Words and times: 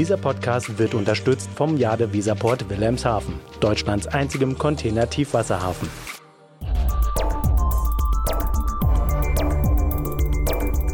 Dieser 0.00 0.16
Podcast 0.16 0.78
wird 0.78 0.94
unterstützt 0.94 1.50
vom 1.54 1.76
Jade 1.76 2.10
Visaport 2.10 2.70
Wilhelmshaven, 2.70 3.38
Deutschlands 3.60 4.06
einzigem 4.06 4.56
Container-Tiefwasserhafen. 4.56 5.90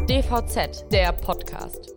DVZ, 0.09 0.91
der 0.91 1.13
Podcast. 1.13 1.93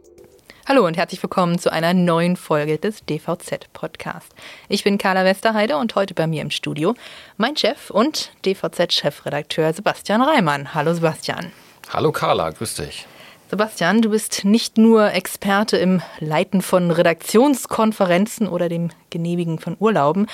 Hallo 0.69 0.87
und 0.87 0.97
herzlich 0.97 1.21
willkommen 1.21 1.59
zu 1.59 1.73
einer 1.73 1.95
neuen 1.95 2.37
Folge 2.37 2.79
des 2.79 3.05
DVZ 3.05 3.73
Podcast. 3.73 4.33
Ich 4.69 4.85
bin 4.85 4.97
Carla 4.97 5.25
Westerheide 5.25 5.79
und 5.79 5.97
heute 5.97 6.15
bei 6.15 6.29
mir 6.29 6.43
im 6.43 6.53
Studio 6.53 6.95
mein 7.37 7.57
Chef 7.57 7.91
und 7.91 8.31
DVZ-Chefredakteur 8.47 9.73
Sebastian 9.73 10.23
Reimann. 10.23 10.75
Hallo 10.75 10.95
Sebastian. 10.95 11.51
Hallo 11.93 12.13
Carla, 12.13 12.51
grüß 12.51 12.77
dich. 12.77 13.09
Sebastian, 13.51 14.01
du 14.01 14.11
bist 14.11 14.45
nicht 14.45 14.79
nur 14.79 15.13
Experte 15.13 15.77
im 15.77 16.03
Leiten 16.21 16.63
von 16.63 16.93
Redaktionskonferenzen 16.93 18.47
oder 18.47 18.69
dem 18.69 18.91
Genehmigen 19.11 19.59
von 19.59 19.77
Urlauben. 19.81 20.29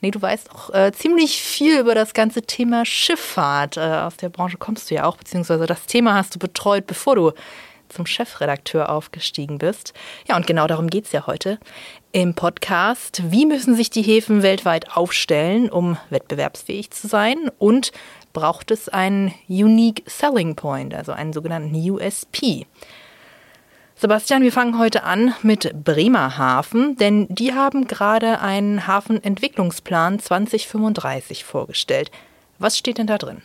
Nee, 0.00 0.10
du 0.10 0.20
weißt 0.20 0.50
auch 0.50 0.74
äh, 0.74 0.90
ziemlich 0.90 1.40
viel 1.40 1.78
über 1.78 1.94
das 1.94 2.12
ganze 2.12 2.42
Thema 2.42 2.84
Schifffahrt. 2.84 3.76
Äh, 3.76 3.82
aus 3.82 4.16
der 4.16 4.30
Branche 4.30 4.58
kommst 4.58 4.90
du 4.90 4.96
ja 4.96 5.04
auch, 5.04 5.16
beziehungsweise 5.16 5.66
das 5.66 5.86
Thema 5.86 6.14
hast 6.14 6.34
du 6.34 6.40
betreut, 6.40 6.88
bevor 6.88 7.14
du 7.14 7.32
zum 7.88 8.06
Chefredakteur 8.06 8.90
aufgestiegen 8.90 9.58
bist. 9.58 9.94
Ja, 10.28 10.36
und 10.36 10.46
genau 10.46 10.66
darum 10.66 10.88
geht 10.88 11.06
es 11.06 11.12
ja 11.12 11.26
heute 11.26 11.58
im 12.12 12.34
Podcast. 12.34 13.22
Wie 13.30 13.46
müssen 13.46 13.74
sich 13.74 13.90
die 13.90 14.02
Häfen 14.02 14.42
weltweit 14.42 14.96
aufstellen, 14.96 15.70
um 15.70 15.96
wettbewerbsfähig 16.10 16.90
zu 16.90 17.08
sein? 17.08 17.50
Und 17.58 17.92
braucht 18.32 18.70
es 18.70 18.88
einen 18.88 19.32
Unique 19.48 20.02
Selling 20.06 20.56
Point, 20.56 20.94
also 20.94 21.12
einen 21.12 21.32
sogenannten 21.32 21.74
USP. 21.74 22.66
Sebastian, 23.98 24.42
wir 24.42 24.52
fangen 24.52 24.78
heute 24.78 25.04
an 25.04 25.32
mit 25.40 25.82
Bremerhaven, 25.82 26.96
denn 26.96 27.26
die 27.30 27.54
haben 27.54 27.86
gerade 27.86 28.40
einen 28.40 28.86
Hafenentwicklungsplan 28.86 30.18
2035 30.18 31.46
vorgestellt. 31.46 32.10
Was 32.58 32.76
steht 32.76 32.98
denn 32.98 33.06
da 33.06 33.16
drin? 33.16 33.40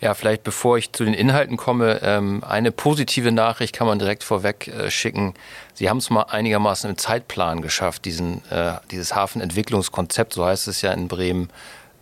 Ja, 0.00 0.14
vielleicht 0.14 0.44
bevor 0.44 0.78
ich 0.78 0.92
zu 0.92 1.04
den 1.04 1.14
Inhalten 1.14 1.56
komme, 1.56 2.00
ähm, 2.02 2.44
eine 2.46 2.70
positive 2.70 3.32
Nachricht 3.32 3.74
kann 3.74 3.88
man 3.88 3.98
direkt 3.98 4.22
vorweg 4.22 4.68
äh, 4.68 4.90
schicken. 4.90 5.34
Sie 5.74 5.90
haben 5.90 5.98
es 5.98 6.08
mal 6.08 6.22
einigermaßen 6.22 6.88
im 6.88 6.96
Zeitplan 6.96 7.62
geschafft, 7.62 8.04
diesen, 8.04 8.42
äh, 8.50 8.74
dieses 8.92 9.16
Hafenentwicklungskonzept, 9.16 10.34
so 10.34 10.44
heißt 10.44 10.68
es 10.68 10.82
ja 10.82 10.92
in 10.92 11.08
Bremen, 11.08 11.50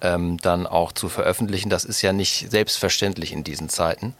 ähm, 0.02 0.36
dann 0.38 0.66
auch 0.66 0.92
zu 0.92 1.08
veröffentlichen. 1.08 1.70
Das 1.70 1.84
ist 1.84 2.02
ja 2.02 2.12
nicht 2.12 2.50
selbstverständlich 2.50 3.32
in 3.32 3.44
diesen 3.44 3.70
Zeiten. 3.70 4.14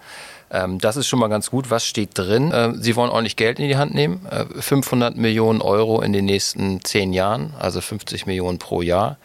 Ähm, 0.51 0.79
das 0.79 0.97
ist 0.97 1.07
schon 1.07 1.19
mal 1.19 1.29
ganz 1.29 1.51
gut. 1.51 1.69
Was 1.71 1.85
steht 1.85 2.11
drin? 2.15 2.53
Äh, 2.53 2.73
Sie 2.77 2.97
wollen 2.97 3.11
ordentlich 3.11 3.37
Geld 3.37 3.59
in 3.59 3.69
die 3.69 3.77
Hand 3.77 3.95
nehmen. 3.95 4.25
Äh, 4.31 4.47
500 4.61 5.17
Millionen 5.17 5.61
Euro 5.61 6.01
in 6.01 6.15
den 6.15 6.25
nächsten 6.25 6.83
zehn 6.85 7.13
Jahren, 7.13 7.53
also 7.59 7.83
50 7.83 8.27
Millionen 8.27 8.59
pro 8.59 8.81
Jahr. 8.81 9.19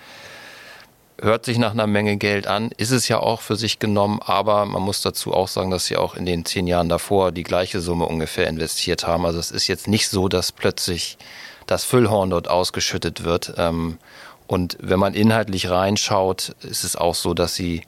Hört 1.24 1.46
sich 1.46 1.60
nach 1.60 1.72
einer 1.72 1.86
Menge 1.86 2.18
Geld 2.18 2.48
an, 2.48 2.72
ist 2.78 2.90
es 2.90 3.08
ja 3.08 3.20
auch 3.20 3.42
für 3.42 3.56
sich 3.56 3.78
genommen, 3.78 4.20
aber 4.26 4.66
man 4.66 4.82
muss 4.82 5.02
dazu 5.02 5.36
auch 5.36 5.48
sagen, 5.48 5.70
dass 5.70 5.86
sie 5.86 5.96
auch 5.96 6.16
in 6.16 6.26
den 6.26 6.46
zehn 6.46 6.66
Jahren 6.66 6.90
davor 6.90 7.32
die 7.32 7.44
gleiche 7.44 7.80
Summe 7.80 8.08
ungefähr 8.08 8.48
investiert 8.48 9.06
haben. 9.06 9.28
Also 9.28 9.38
es 9.38 9.52
ist 9.52 9.68
jetzt 9.68 9.88
nicht 9.88 10.10
so, 10.10 10.28
dass 10.30 10.52
plötzlich 10.52 11.20
das 11.68 11.84
Füllhorn 11.84 12.32
dort 12.32 12.50
ausgeschüttet 12.50 13.24
wird. 13.24 13.54
Ähm, 13.58 14.00
und 14.48 14.78
wenn 14.82 14.98
man 14.98 15.14
inhaltlich 15.14 15.70
reinschaut, 15.70 16.56
ist 16.62 16.84
es 16.84 16.96
auch 16.96 17.14
so, 17.14 17.36
dass 17.36 17.54
sie 17.54 17.84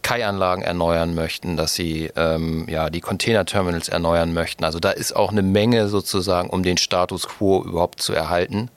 Kai-Anlagen 0.00 0.62
erneuern 0.62 1.14
möchten, 1.14 1.58
dass 1.58 1.74
sie 1.74 2.10
ähm, 2.16 2.66
ja, 2.70 2.88
die 2.88 3.02
Containerterminals 3.02 3.90
erneuern 3.90 4.32
möchten. 4.32 4.64
Also 4.64 4.80
da 4.80 4.90
ist 4.90 5.14
auch 5.14 5.32
eine 5.32 5.42
Menge 5.42 5.88
sozusagen, 5.88 6.48
um 6.48 6.62
den 6.62 6.78
Status 6.78 7.28
quo 7.28 7.62
überhaupt 7.62 8.00
zu 8.00 8.14
erhalten. 8.14 8.70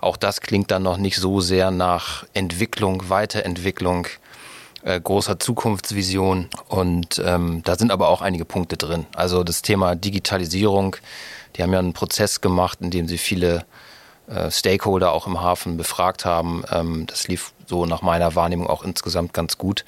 Auch 0.00 0.16
das 0.16 0.40
klingt 0.40 0.70
dann 0.70 0.82
noch 0.82 0.96
nicht 0.96 1.16
so 1.16 1.40
sehr 1.40 1.70
nach 1.70 2.24
Entwicklung, 2.34 3.08
Weiterentwicklung, 3.08 4.06
äh, 4.82 5.00
großer 5.00 5.40
Zukunftsvision. 5.40 6.48
Und 6.68 7.20
ähm, 7.24 7.62
da 7.64 7.76
sind 7.76 7.90
aber 7.90 8.08
auch 8.08 8.22
einige 8.22 8.44
Punkte 8.44 8.76
drin. 8.76 9.06
Also 9.14 9.42
das 9.42 9.62
Thema 9.62 9.96
Digitalisierung, 9.96 10.96
die 11.56 11.62
haben 11.62 11.72
ja 11.72 11.78
einen 11.78 11.94
Prozess 11.94 12.40
gemacht, 12.40 12.78
in 12.80 12.90
dem 12.90 13.08
sie 13.08 13.18
viele 13.18 13.64
äh, 14.28 14.50
Stakeholder 14.50 15.12
auch 15.12 15.26
im 15.26 15.40
Hafen 15.40 15.76
befragt 15.76 16.24
haben. 16.24 16.62
Ähm, 16.70 17.06
das 17.06 17.26
lief 17.28 17.52
so 17.66 17.86
nach 17.86 18.02
meiner 18.02 18.34
Wahrnehmung 18.34 18.68
auch 18.68 18.84
insgesamt 18.84 19.32
ganz 19.32 19.58
gut. 19.58 19.84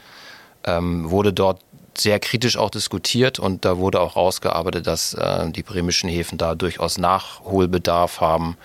Ähm, 0.65 1.10
wurde 1.10 1.32
dort 1.32 1.60
sehr 1.97 2.19
kritisch 2.21 2.56
auch 2.56 2.71
diskutiert 2.71 3.38
und 3.38 3.65
da 3.65 3.78
wurde 3.78 4.00
auch 4.00 4.16
rausgearbeitet, 4.16 4.87
dass 4.87 5.15
äh, 5.15 5.50
die 5.50 5.62
bremischen 5.62 6.09
Häfen 6.09 6.38
da 6.38 6.54
durchaus 6.54 6.98
Nachholbedarf 6.98 8.21
haben. 8.21 8.56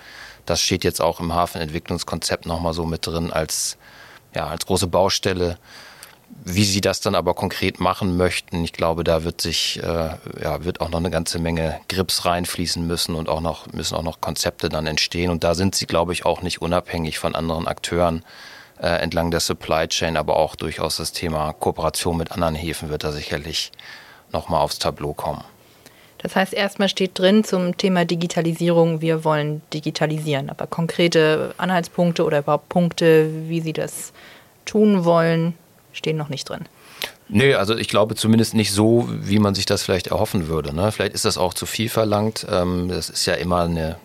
Das 0.46 0.62
steht 0.62 0.84
jetzt 0.84 1.00
auch 1.00 1.20
im 1.20 1.34
Hafenentwicklungskonzept 1.34 2.46
nochmal 2.46 2.72
so 2.72 2.86
mit 2.86 3.06
drin 3.06 3.32
als, 3.32 3.76
ja, 4.34 4.46
als 4.46 4.66
große 4.66 4.86
Baustelle. 4.86 5.58
Wie 6.44 6.64
sie 6.64 6.80
das 6.80 7.00
dann 7.00 7.14
aber 7.14 7.34
konkret 7.34 7.78
machen 7.78 8.16
möchten, 8.16 8.64
ich 8.64 8.72
glaube, 8.72 9.04
da 9.04 9.22
wird 9.22 9.40
sich, 9.40 9.80
äh, 9.82 10.10
ja, 10.42 10.64
wird 10.64 10.80
auch 10.80 10.88
noch 10.88 10.98
eine 10.98 11.10
ganze 11.10 11.38
Menge 11.38 11.80
Grips 11.88 12.24
reinfließen 12.24 12.84
müssen 12.84 13.14
und 13.14 13.28
auch 13.28 13.40
noch, 13.40 13.72
müssen 13.72 13.94
auch 13.94 14.02
noch 14.02 14.20
Konzepte 14.20 14.68
dann 14.68 14.86
entstehen. 14.86 15.30
Und 15.30 15.44
da 15.44 15.54
sind 15.54 15.74
sie, 15.74 15.86
glaube 15.86 16.12
ich, 16.12 16.24
auch 16.24 16.42
nicht 16.42 16.62
unabhängig 16.62 17.18
von 17.18 17.34
anderen 17.34 17.68
Akteuren 17.68 18.24
äh, 18.80 18.88
entlang 18.88 19.30
der 19.30 19.40
Supply 19.40 19.88
Chain, 19.88 20.16
aber 20.16 20.36
auch 20.36 20.56
durchaus 20.56 20.96
das 20.96 21.12
Thema 21.12 21.52
Kooperation 21.52 22.16
mit 22.16 22.32
anderen 22.32 22.54
Häfen 22.54 22.88
wird 22.88 23.04
da 23.04 23.12
sicherlich 23.12 23.72
nochmal 24.32 24.60
aufs 24.60 24.78
Tableau 24.78 25.14
kommen. 25.14 25.44
Das 26.18 26.34
heißt, 26.34 26.54
erstmal 26.54 26.88
steht 26.88 27.18
drin 27.18 27.44
zum 27.44 27.76
Thema 27.76 28.04
Digitalisierung, 28.04 29.00
wir 29.00 29.24
wollen 29.24 29.62
digitalisieren, 29.72 30.50
aber 30.50 30.66
konkrete 30.66 31.54
Anhaltspunkte 31.58 32.24
oder 32.24 32.38
überhaupt 32.38 32.68
Punkte, 32.68 33.30
wie 33.48 33.60
Sie 33.60 33.72
das 33.72 34.12
tun 34.64 35.04
wollen, 35.04 35.54
stehen 35.92 36.16
noch 36.16 36.28
nicht 36.28 36.48
drin. 36.48 36.64
Nö, 37.28 37.56
also 37.56 37.76
ich 37.76 37.88
glaube 37.88 38.14
zumindest 38.14 38.54
nicht 38.54 38.72
so, 38.72 39.08
wie 39.08 39.38
man 39.38 39.54
sich 39.54 39.66
das 39.66 39.82
vielleicht 39.82 40.08
erhoffen 40.08 40.46
würde. 40.48 40.74
Ne? 40.74 40.92
Vielleicht 40.92 41.14
ist 41.14 41.24
das 41.24 41.38
auch 41.38 41.54
zu 41.54 41.66
viel 41.66 41.88
verlangt. 41.88 42.46
Ähm, 42.50 42.88
das 42.88 43.10
ist 43.10 43.26
ja 43.26 43.34
immer 43.34 43.64
ein 43.64 43.96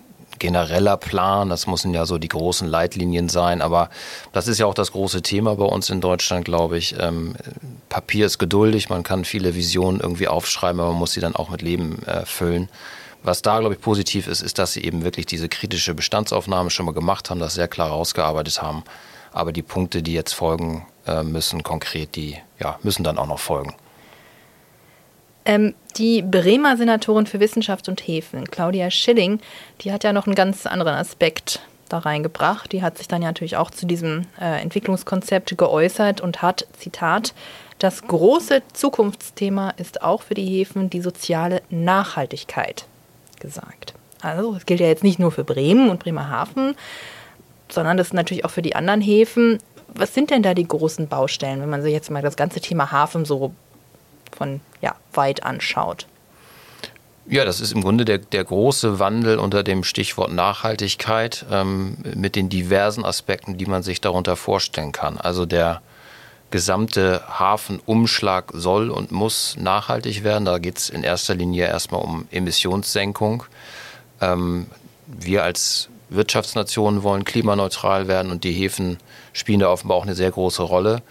genereller 0.41 0.97
Plan, 0.97 1.49
das 1.49 1.67
müssen 1.67 1.93
ja 1.93 2.05
so 2.05 2.17
die 2.17 2.27
großen 2.27 2.67
Leitlinien 2.67 3.29
sein, 3.29 3.61
aber 3.61 3.89
das 4.33 4.47
ist 4.47 4.57
ja 4.57 4.65
auch 4.65 4.73
das 4.73 4.91
große 4.91 5.21
Thema 5.21 5.55
bei 5.55 5.65
uns 5.65 5.89
in 5.89 6.01
Deutschland, 6.01 6.45
glaube 6.45 6.77
ich. 6.79 6.95
Ähm, 6.99 7.35
Papier 7.89 8.25
ist 8.25 8.39
geduldig, 8.39 8.89
man 8.89 9.03
kann 9.03 9.23
viele 9.23 9.55
Visionen 9.55 10.01
irgendwie 10.01 10.27
aufschreiben, 10.27 10.81
aber 10.81 10.89
man 10.89 10.99
muss 10.99 11.13
sie 11.13 11.21
dann 11.21 11.35
auch 11.35 11.49
mit 11.49 11.61
Leben 11.61 12.01
äh, 12.07 12.25
füllen. 12.25 12.69
Was 13.23 13.43
da, 13.43 13.59
glaube 13.59 13.75
ich, 13.75 13.81
positiv 13.81 14.27
ist, 14.27 14.41
ist, 14.41 14.57
dass 14.57 14.73
sie 14.73 14.83
eben 14.83 15.03
wirklich 15.03 15.27
diese 15.27 15.47
kritische 15.47 15.93
Bestandsaufnahme 15.93 16.71
schon 16.71 16.87
mal 16.87 16.93
gemacht 16.93 17.29
haben, 17.29 17.39
das 17.39 17.53
sehr 17.53 17.67
klar 17.67 17.89
rausgearbeitet 17.89 18.63
haben. 18.63 18.83
Aber 19.31 19.51
die 19.51 19.61
Punkte, 19.61 20.01
die 20.01 20.13
jetzt 20.13 20.33
folgen, 20.33 20.87
äh, 21.05 21.21
müssen 21.21 21.61
konkret, 21.61 22.15
die 22.15 22.37
ja, 22.59 22.79
müssen 22.81 23.03
dann 23.03 23.19
auch 23.19 23.27
noch 23.27 23.39
folgen. 23.39 23.75
Ähm, 25.45 25.73
die 25.97 26.21
Bremer 26.21 26.77
Senatorin 26.77 27.25
für 27.25 27.39
Wissenschaft 27.39 27.89
und 27.89 27.99
Häfen, 28.01 28.45
Claudia 28.45 28.91
Schilling, 28.91 29.39
die 29.81 29.91
hat 29.91 30.03
ja 30.03 30.13
noch 30.13 30.27
einen 30.27 30.35
ganz 30.35 30.65
anderen 30.65 30.95
Aspekt 30.95 31.61
da 31.89 31.99
reingebracht. 31.99 32.71
Die 32.71 32.81
hat 32.81 32.97
sich 32.97 33.07
dann 33.07 33.21
ja 33.21 33.29
natürlich 33.29 33.57
auch 33.57 33.71
zu 33.71 33.85
diesem 33.85 34.27
äh, 34.39 34.61
Entwicklungskonzept 34.61 35.57
geäußert 35.57 36.21
und 36.21 36.41
hat, 36.41 36.67
Zitat, 36.77 37.33
das 37.79 38.03
große 38.03 38.61
Zukunftsthema 38.73 39.71
ist 39.71 40.03
auch 40.03 40.21
für 40.21 40.35
die 40.35 40.45
Häfen 40.45 40.89
die 40.89 41.01
soziale 41.01 41.61
Nachhaltigkeit 41.69 42.85
gesagt. 43.39 43.93
Also, 44.21 44.53
das 44.53 44.67
gilt 44.67 44.79
ja 44.79 44.87
jetzt 44.87 45.03
nicht 45.03 45.17
nur 45.17 45.31
für 45.31 45.43
Bremen 45.43 45.89
und 45.89 45.99
Bremerhaven, 45.99 46.75
sondern 47.69 47.97
das 47.97 48.07
ist 48.07 48.13
natürlich 48.13 48.45
auch 48.45 48.51
für 48.51 48.61
die 48.61 48.75
anderen 48.75 49.01
Häfen 49.01 49.57
was 49.93 50.13
sind 50.13 50.31
denn 50.31 50.43
da 50.43 50.53
die 50.53 50.67
großen 50.67 51.07
Baustellen, 51.07 51.61
wenn 51.61 51.69
man 51.69 51.81
sich 51.81 51.93
jetzt 51.93 52.09
mal 52.09 52.21
das 52.21 52.35
ganze 52.35 52.61
Thema 52.61 52.91
Hafen 52.91 53.25
so 53.25 53.53
von 54.35 54.61
ja, 54.81 54.95
weit 55.13 55.43
anschaut? 55.43 56.07
Ja, 57.27 57.45
das 57.45 57.61
ist 57.61 57.71
im 57.71 57.81
Grunde 57.81 58.03
der, 58.03 58.17
der 58.17 58.43
große 58.43 58.99
Wandel 58.99 59.37
unter 59.37 59.63
dem 59.63 59.83
Stichwort 59.83 60.33
Nachhaltigkeit 60.33 61.45
ähm, 61.51 61.97
mit 62.15 62.35
den 62.35 62.49
diversen 62.49 63.05
Aspekten, 63.05 63.57
die 63.57 63.67
man 63.67 63.83
sich 63.83 64.01
darunter 64.01 64.35
vorstellen 64.35 64.91
kann. 64.91 65.17
Also 65.17 65.45
der 65.45 65.81
gesamte 66.49 67.21
Hafenumschlag 67.27 68.51
soll 68.53 68.89
und 68.89 69.11
muss 69.11 69.55
nachhaltig 69.57 70.23
werden. 70.23 70.45
Da 70.45 70.59
geht 70.59 70.77
es 70.77 70.89
in 70.89 71.03
erster 71.03 71.33
Linie 71.33 71.67
erstmal 71.67 72.01
um 72.01 72.27
Emissionssenkung. 72.31 73.43
Ähm, 74.19 74.67
wir 75.07 75.43
als 75.43 75.89
Wirtschaftsnationen 76.09 77.03
wollen 77.03 77.23
klimaneutral 77.23 78.07
werden 78.07 78.31
und 78.31 78.43
die 78.43 78.51
Häfen 78.51 78.97
spielen 79.31 79.61
da 79.61 79.69
offenbar 79.69 79.97
auch 79.97 80.03
eine 80.03 80.15
sehr 80.15 80.31
große 80.31 80.61
Rolle. 80.61 81.01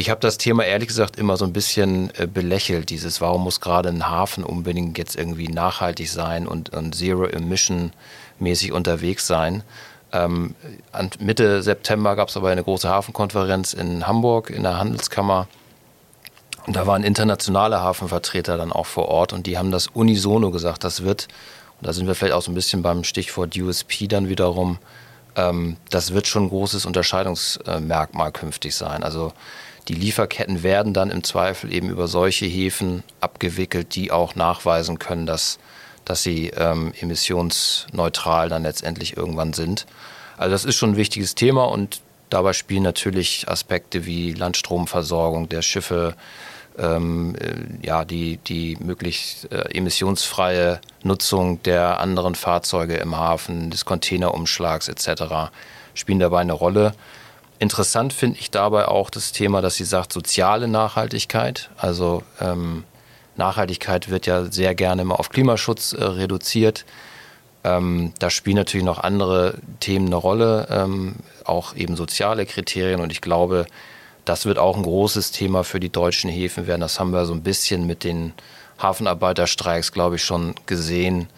Ich 0.00 0.08
habe 0.08 0.20
das 0.20 0.38
Thema 0.38 0.64
ehrlich 0.64 0.88
gesagt 0.88 1.18
immer 1.18 1.36
so 1.36 1.44
ein 1.44 1.52
bisschen 1.52 2.10
äh, 2.16 2.26
belächelt, 2.26 2.88
dieses, 2.88 3.20
warum 3.20 3.44
muss 3.44 3.60
gerade 3.60 3.90
ein 3.90 4.08
Hafen 4.08 4.44
unbedingt 4.44 4.96
jetzt 4.96 5.14
irgendwie 5.14 5.48
nachhaltig 5.48 6.08
sein 6.08 6.46
und, 6.46 6.70
und 6.70 6.94
Zero-Emission-mäßig 6.94 8.72
unterwegs 8.72 9.26
sein. 9.26 9.62
Ähm, 10.10 10.54
Mitte 11.18 11.62
September 11.62 12.16
gab 12.16 12.30
es 12.30 12.36
aber 12.38 12.48
eine 12.48 12.64
große 12.64 12.88
Hafenkonferenz 12.88 13.74
in 13.74 14.06
Hamburg 14.06 14.48
in 14.48 14.62
der 14.62 14.78
Handelskammer. 14.78 15.48
Und 16.66 16.76
da 16.76 16.86
waren 16.86 17.04
internationale 17.04 17.82
Hafenvertreter 17.82 18.56
dann 18.56 18.72
auch 18.72 18.86
vor 18.86 19.06
Ort 19.08 19.34
und 19.34 19.46
die 19.46 19.58
haben 19.58 19.70
das 19.70 19.88
unisono 19.88 20.50
gesagt, 20.50 20.82
das 20.82 21.04
wird 21.04 21.28
da 21.82 21.92
sind 21.92 22.06
wir 22.06 22.14
vielleicht 22.14 22.34
auch 22.34 22.42
so 22.42 22.50
ein 22.50 22.54
bisschen 22.54 22.80
beim 22.80 23.04
Stichwort 23.04 23.54
USP 23.54 24.06
dann 24.06 24.30
wiederum, 24.30 24.78
ähm, 25.36 25.76
das 25.90 26.14
wird 26.14 26.26
schon 26.26 26.44
ein 26.44 26.48
großes 26.48 26.86
Unterscheidungsmerkmal 26.86 28.32
künftig 28.32 28.74
sein. 28.74 29.02
Also 29.02 29.32
die 29.88 29.94
Lieferketten 29.94 30.62
werden 30.62 30.92
dann 30.94 31.10
im 31.10 31.24
Zweifel 31.24 31.72
eben 31.72 31.88
über 31.90 32.08
solche 32.08 32.46
Häfen 32.46 33.02
abgewickelt, 33.20 33.94
die 33.94 34.10
auch 34.10 34.34
nachweisen 34.34 34.98
können, 34.98 35.26
dass, 35.26 35.58
dass 36.04 36.22
sie 36.22 36.48
ähm, 36.56 36.92
emissionsneutral 37.00 38.48
dann 38.48 38.62
letztendlich 38.62 39.16
irgendwann 39.16 39.52
sind. 39.52 39.86
Also 40.36 40.52
das 40.52 40.64
ist 40.64 40.76
schon 40.76 40.90
ein 40.90 40.96
wichtiges 40.96 41.34
Thema 41.34 41.64
und 41.64 42.00
dabei 42.30 42.52
spielen 42.52 42.82
natürlich 42.82 43.48
Aspekte 43.48 44.06
wie 44.06 44.32
Landstromversorgung 44.32 45.48
der 45.48 45.62
Schiffe, 45.62 46.14
ähm, 46.78 47.34
äh, 47.38 47.86
ja, 47.86 48.04
die, 48.04 48.38
die 48.38 48.76
möglichst 48.80 49.50
äh, 49.52 49.62
emissionsfreie 49.74 50.80
Nutzung 51.02 51.62
der 51.62 52.00
anderen 52.00 52.34
Fahrzeuge 52.34 52.96
im 52.96 53.16
Hafen, 53.16 53.70
des 53.70 53.84
Containerumschlags 53.84 54.88
etc. 54.88 55.50
spielen 55.94 56.20
dabei 56.20 56.40
eine 56.40 56.52
Rolle. 56.52 56.94
Interessant 57.60 58.14
finde 58.14 58.38
ich 58.40 58.50
dabei 58.50 58.88
auch 58.88 59.10
das 59.10 59.32
Thema, 59.32 59.60
dass 59.60 59.74
sie 59.74 59.84
sagt, 59.84 60.14
soziale 60.14 60.66
Nachhaltigkeit. 60.66 61.68
Also 61.76 62.22
ähm, 62.40 62.84
Nachhaltigkeit 63.36 64.08
wird 64.08 64.24
ja 64.24 64.46
sehr 64.46 64.74
gerne 64.74 65.02
immer 65.02 65.20
auf 65.20 65.28
Klimaschutz 65.28 65.92
äh, 65.92 66.02
reduziert. 66.02 66.86
Ähm, 67.62 68.14
da 68.18 68.30
spielen 68.30 68.56
natürlich 68.56 68.86
noch 68.86 68.98
andere 68.98 69.58
Themen 69.78 70.06
eine 70.06 70.16
Rolle, 70.16 70.68
ähm, 70.70 71.16
auch 71.44 71.76
eben 71.76 71.96
soziale 71.96 72.46
Kriterien. 72.46 73.02
Und 73.02 73.12
ich 73.12 73.20
glaube, 73.20 73.66
das 74.24 74.46
wird 74.46 74.56
auch 74.56 74.78
ein 74.78 74.82
großes 74.82 75.30
Thema 75.30 75.62
für 75.62 75.80
die 75.80 75.90
deutschen 75.90 76.30
Häfen 76.30 76.66
werden. 76.66 76.80
Das 76.80 76.98
haben 76.98 77.10
wir 77.10 77.26
so 77.26 77.34
ein 77.34 77.42
bisschen 77.42 77.86
mit 77.86 78.04
den 78.04 78.32
Hafenarbeiterstreiks, 78.78 79.92
glaube 79.92 80.16
ich, 80.16 80.24
schon 80.24 80.54
gesehen. 80.64 81.28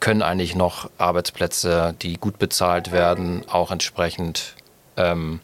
Können 0.00 0.20
eigentlich 0.20 0.54
noch 0.54 0.90
Arbeitsplätze, 0.98 1.94
die 2.02 2.18
gut 2.18 2.38
bezahlt 2.38 2.92
werden, 2.92 3.42
auch 3.48 3.70
entsprechend 3.70 4.54
ähm, 4.96 5.40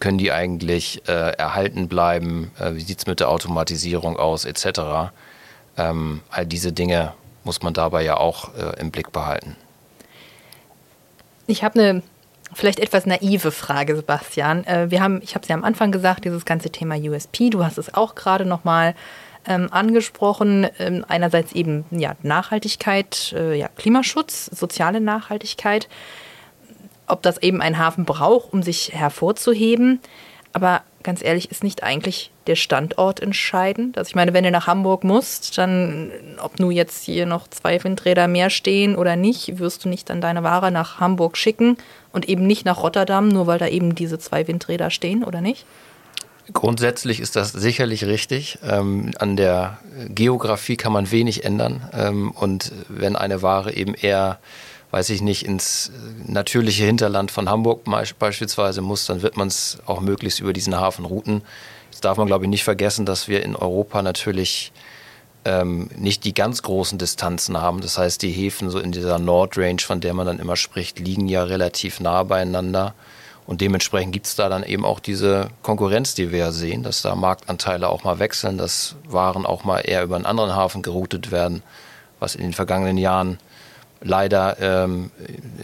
können 0.00 0.18
die 0.18 0.32
eigentlich 0.32 1.02
äh, 1.08 1.12
erhalten 1.12 1.88
bleiben? 1.88 2.50
Äh, 2.58 2.74
wie 2.74 2.80
sieht 2.80 2.98
es 2.98 3.06
mit 3.06 3.20
der 3.20 3.28
Automatisierung 3.30 4.16
aus, 4.16 4.44
etc.? 4.44 5.12
Ähm, 5.76 6.22
all 6.30 6.46
diese 6.46 6.72
Dinge 6.72 7.14
muss 7.44 7.62
man 7.62 7.74
dabei 7.74 8.02
ja 8.02 8.16
auch 8.16 8.54
äh, 8.54 8.80
im 8.80 8.90
Blick 8.90 9.12
behalten. 9.12 9.56
Ich 11.46 11.62
habe 11.62 11.80
eine 11.80 12.02
vielleicht 12.52 12.80
etwas 12.80 13.06
naive 13.06 13.50
Frage, 13.50 13.96
Sebastian. 13.96 14.64
Äh, 14.64 14.90
wir 14.90 15.02
haben, 15.02 15.20
ich 15.22 15.34
habe 15.34 15.42
es 15.42 15.48
ja 15.48 15.54
am 15.54 15.64
Anfang 15.64 15.92
gesagt, 15.92 16.24
dieses 16.24 16.44
ganze 16.44 16.70
Thema 16.70 16.96
USP, 16.96 17.50
du 17.50 17.64
hast 17.64 17.78
es 17.78 17.92
auch 17.94 18.14
gerade 18.14 18.44
nochmal 18.44 18.94
ähm, 19.46 19.68
angesprochen. 19.70 20.66
Ähm, 20.78 21.04
einerseits 21.08 21.52
eben 21.52 21.84
ja, 21.90 22.16
Nachhaltigkeit, 22.22 23.34
äh, 23.36 23.54
ja, 23.58 23.68
Klimaschutz, 23.68 24.46
soziale 24.46 25.00
Nachhaltigkeit 25.00 25.88
ob 27.06 27.22
das 27.22 27.38
eben 27.38 27.60
ein 27.60 27.78
Hafen 27.78 28.04
braucht, 28.04 28.52
um 28.52 28.62
sich 28.62 28.92
hervorzuheben. 28.92 30.00
Aber 30.52 30.82
ganz 31.02 31.22
ehrlich, 31.22 31.50
ist 31.50 31.62
nicht 31.62 31.82
eigentlich 31.82 32.30
der 32.46 32.56
Standort 32.56 33.20
entscheidend? 33.20 33.98
Also 33.98 34.08
ich 34.08 34.14
meine, 34.14 34.32
wenn 34.32 34.44
du 34.44 34.50
nach 34.50 34.66
Hamburg 34.66 35.04
musst, 35.04 35.58
dann, 35.58 36.10
ob 36.38 36.58
nur 36.58 36.72
jetzt 36.72 37.04
hier 37.04 37.26
noch 37.26 37.48
zwei 37.48 37.82
Windräder 37.84 38.26
mehr 38.26 38.50
stehen 38.50 38.96
oder 38.96 39.16
nicht, 39.16 39.58
wirst 39.58 39.84
du 39.84 39.88
nicht 39.88 40.08
dann 40.08 40.20
deine 40.20 40.42
Ware 40.42 40.70
nach 40.70 40.98
Hamburg 40.98 41.36
schicken 41.36 41.76
und 42.12 42.28
eben 42.28 42.46
nicht 42.46 42.64
nach 42.64 42.82
Rotterdam, 42.82 43.28
nur 43.28 43.46
weil 43.46 43.58
da 43.58 43.68
eben 43.68 43.94
diese 43.94 44.18
zwei 44.18 44.48
Windräder 44.48 44.90
stehen, 44.90 45.24
oder 45.24 45.40
nicht? 45.40 45.66
Grundsätzlich 46.52 47.20
ist 47.20 47.36
das 47.36 47.52
sicherlich 47.52 48.04
richtig. 48.04 48.58
Ähm, 48.64 49.10
an 49.18 49.36
der 49.36 49.78
Geografie 50.08 50.76
kann 50.76 50.92
man 50.92 51.10
wenig 51.10 51.44
ändern. 51.44 51.88
Ähm, 51.92 52.30
und 52.30 52.72
wenn 52.88 53.16
eine 53.16 53.42
Ware 53.42 53.74
eben 53.74 53.94
eher 53.94 54.38
weiß 54.90 55.10
ich 55.10 55.22
nicht, 55.22 55.44
ins 55.44 55.88
äh, 55.88 56.30
natürliche 56.30 56.84
Hinterland 56.84 57.30
von 57.30 57.48
Hamburg 57.48 57.82
beispielsweise 58.18 58.80
muss, 58.80 59.06
dann 59.06 59.22
wird 59.22 59.36
man 59.36 59.48
es 59.48 59.78
auch 59.86 60.00
möglichst 60.00 60.40
über 60.40 60.52
diesen 60.52 60.76
Hafen 60.76 61.04
routen. 61.04 61.42
Jetzt 61.90 62.04
darf 62.04 62.18
man, 62.18 62.26
glaube 62.26 62.44
ich, 62.44 62.50
nicht 62.50 62.64
vergessen, 62.64 63.06
dass 63.06 63.28
wir 63.28 63.42
in 63.42 63.56
Europa 63.56 64.02
natürlich 64.02 64.72
ähm, 65.46 65.88
nicht 65.96 66.24
die 66.24 66.34
ganz 66.34 66.62
großen 66.62 66.98
Distanzen 66.98 67.60
haben. 67.60 67.80
Das 67.80 67.98
heißt, 67.98 68.20
die 68.22 68.30
Häfen 68.30 68.68
so 68.68 68.78
in 68.78 68.92
dieser 68.92 69.18
Nordrange, 69.18 69.78
von 69.80 70.00
der 70.00 70.12
man 70.12 70.26
dann 70.26 70.38
immer 70.38 70.56
spricht, 70.56 70.98
liegen 70.98 71.28
ja 71.28 71.44
relativ 71.44 72.00
nah 72.00 72.22
beieinander. 72.24 72.94
Und 73.46 73.60
dementsprechend 73.60 74.12
gibt 74.12 74.26
es 74.26 74.34
da 74.34 74.48
dann 74.48 74.64
eben 74.64 74.84
auch 74.84 74.98
diese 74.98 75.48
Konkurrenz, 75.62 76.14
die 76.14 76.32
wir 76.32 76.38
ja 76.40 76.52
sehen, 76.52 76.82
dass 76.82 77.02
da 77.02 77.14
Marktanteile 77.14 77.88
auch 77.88 78.02
mal 78.02 78.18
wechseln, 78.18 78.58
dass 78.58 78.96
Waren 79.08 79.46
auch 79.46 79.62
mal 79.62 79.80
eher 79.80 80.02
über 80.02 80.16
einen 80.16 80.26
anderen 80.26 80.56
Hafen 80.56 80.82
geroutet 80.82 81.30
werden, 81.30 81.62
was 82.18 82.34
in 82.34 82.42
den 82.42 82.54
vergangenen 82.54 82.98
Jahren 82.98 83.38
leider 84.00 84.58
ähm, 84.60 85.10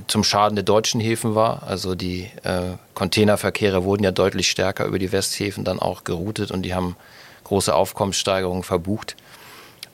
zum 0.06 0.24
Schaden 0.24 0.56
der 0.56 0.64
deutschen 0.64 1.00
Häfen 1.00 1.34
war. 1.34 1.62
Also 1.64 1.94
die 1.94 2.28
äh, 2.42 2.76
Containerverkehre 2.94 3.84
wurden 3.84 4.04
ja 4.04 4.10
deutlich 4.10 4.50
stärker 4.50 4.86
über 4.86 4.98
die 4.98 5.12
Westhäfen 5.12 5.64
dann 5.64 5.78
auch 5.78 6.04
geroutet 6.04 6.50
und 6.50 6.62
die 6.62 6.74
haben 6.74 6.96
große 7.44 7.74
Aufkommenssteigerungen 7.74 8.62
verbucht. 8.62 9.16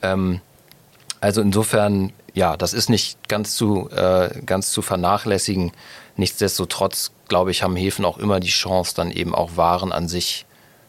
Ähm, 0.02 0.40
also 1.20 1.40
insofern, 1.40 2.12
ja, 2.34 2.56
das 2.56 2.72
ist 2.72 2.88
nicht 2.88 3.28
ganz 3.28 3.56
zu, 3.56 3.90
äh, 3.90 4.30
ganz 4.46 4.70
zu 4.70 4.82
vernachlässigen. 4.82 5.72
Nichtsdestotrotz, 6.16 7.10
glaube 7.28 7.50
ich, 7.50 7.62
haben 7.62 7.76
Häfen 7.76 8.04
auch 8.04 8.18
immer 8.18 8.40
die 8.40 8.48
Chance, 8.48 8.94
dann 8.94 9.10
eben 9.10 9.34
auch 9.34 9.56
Waren 9.56 9.92
an 9.92 10.08
sich 10.08 10.46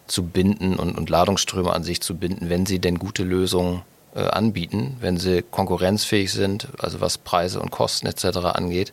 zu 0.07 0.23
binden 0.23 0.75
und, 0.75 0.97
und 0.97 1.09
Ladungsströme 1.09 1.71
an 1.71 1.83
sich 1.83 2.01
zu 2.01 2.15
binden, 2.15 2.49
wenn 2.49 2.65
sie 2.65 2.79
denn 2.79 2.99
gute 2.99 3.23
Lösungen 3.23 3.83
äh, 4.15 4.21
anbieten, 4.21 4.97
wenn 4.99 5.17
sie 5.17 5.43
konkurrenzfähig 5.43 6.31
sind, 6.31 6.67
also 6.79 7.01
was 7.01 7.17
Preise 7.17 7.59
und 7.59 7.71
Kosten 7.71 8.07
etc. 8.07 8.37
angeht. 8.53 8.91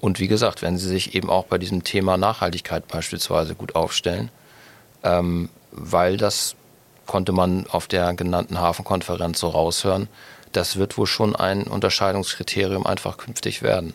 Und 0.00 0.18
wie 0.18 0.28
gesagt, 0.28 0.62
wenn 0.62 0.78
sie 0.78 0.88
sich 0.88 1.14
eben 1.14 1.28
auch 1.28 1.44
bei 1.44 1.58
diesem 1.58 1.84
Thema 1.84 2.16
Nachhaltigkeit 2.16 2.88
beispielsweise 2.88 3.54
gut 3.54 3.74
aufstellen, 3.74 4.30
ähm, 5.04 5.50
weil 5.72 6.16
das 6.16 6.56
konnte 7.06 7.32
man 7.32 7.66
auf 7.68 7.86
der 7.86 8.14
genannten 8.14 8.60
Hafenkonferenz 8.60 9.40
so 9.40 9.48
raushören, 9.48 10.08
das 10.52 10.76
wird 10.76 10.96
wohl 10.96 11.06
schon 11.06 11.36
ein 11.36 11.64
Unterscheidungskriterium 11.64 12.86
einfach 12.86 13.18
künftig 13.18 13.62
werden. 13.62 13.94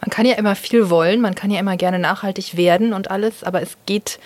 Man 0.00 0.10
kann 0.10 0.26
ja 0.26 0.34
immer 0.34 0.54
viel 0.54 0.90
wollen, 0.90 1.20
man 1.20 1.34
kann 1.34 1.50
ja 1.50 1.58
immer 1.58 1.76
gerne 1.76 1.98
nachhaltig 1.98 2.56
werden 2.56 2.92
und 2.92 3.10
alles, 3.10 3.42
aber 3.42 3.62
es 3.62 3.76
geht 3.86 4.20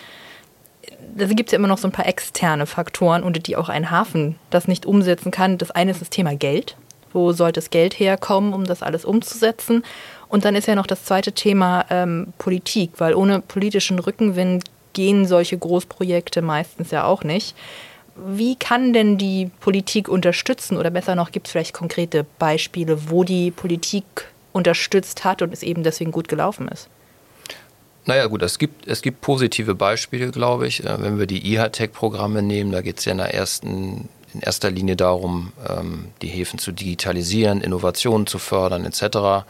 da 1.17 1.26
gibt 1.26 1.49
es 1.49 1.52
ja 1.52 1.58
immer 1.58 1.69
noch 1.69 1.79
so 1.79 1.88
ein 1.88 1.93
paar 1.93 2.06
externe 2.06 2.67
Faktoren, 2.67 3.23
unter 3.23 3.40
die 3.40 3.56
auch 3.56 3.69
ein 3.69 3.90
Hafen 3.90 4.37
das 4.50 4.69
nicht 4.69 4.87
umsetzen 4.87 5.31
kann. 5.31 5.58
Das 5.58 5.70
eine 5.70 5.90
ist 5.90 6.00
das 6.00 6.11
Thema 6.11 6.34
Geld. 6.34 6.76
Wo 7.12 7.32
soll 7.32 7.52
das 7.52 7.70
Geld 7.70 7.99
herkommen, 7.99 8.55
um 8.55 8.64
das 8.64 8.82
alles 8.82 9.05
umzusetzen? 9.05 9.84
Und 10.29 10.44
dann 10.46 10.56
ist 10.56 10.67
ja 10.67 10.75
noch 10.75 10.87
das 10.87 11.05
zweite 11.05 11.32
Thema 11.32 11.84
ähm, 11.91 12.32
Politik, 12.39 12.93
weil 12.98 13.15
ohne 13.15 13.41
politischen 13.41 13.98
Rückenwind 13.98 14.65
gehen 14.94 15.27
solche 15.27 15.58
Großprojekte 15.58 16.41
meistens 16.41 16.91
ja 16.91 17.05
auch 17.05 17.22
nicht. 17.22 17.55
Wie 18.15 18.56
kann 18.56 18.93
denn 18.93 19.19
die 19.19 19.51
Politik 19.60 20.08
unterstützen 20.08 20.77
oder 20.77 20.91
besser 20.91 21.15
noch, 21.15 21.32
gibt 21.32 21.46
es 21.46 21.53
vielleicht 21.53 21.74
konkrete 21.74 22.24
Beispiele, 22.39 23.10
wo 23.10 23.24
die 23.24 23.51
Politik 23.51 24.05
unterstützt 24.53 25.24
hat 25.24 25.43
und 25.43 25.53
es 25.53 25.62
eben 25.62 25.82
deswegen 25.82 26.12
gut 26.12 26.29
gelaufen 26.29 26.69
ist? 26.69 26.89
Naja 28.05 28.27
gut, 28.27 28.43
es 28.43 28.59
gibt, 28.59 28.89
es 28.89 29.01
gibt 29.01 29.21
positive 29.21 29.75
Beispiele, 29.75 30.31
glaube 30.31 30.67
ich. 30.67 30.85
Äh, 30.85 31.01
wenn 31.01 31.19
wir 31.19 31.27
die 31.27 31.55
IHTEC-Programme 31.55 32.43
nehmen, 32.43 32.73
da 32.73 32.82
geht 32.82 32.99
es 32.99 33.05
ja 33.05 33.13
in, 33.13 33.19
der 33.19 33.32
ersten, 33.32 34.09
in 34.35 34.41
erster 34.41 34.71
Linie 34.71 34.97
darum, 34.97 35.53
ähm, 35.69 36.09
die 36.21 36.29
Häfen 36.29 36.59
zu 36.59 36.73
digitalisieren, 36.73 37.61
Innovationen 37.61 38.27
zu 38.27 38.39
fördern 38.39 38.85
etc. 38.85 39.47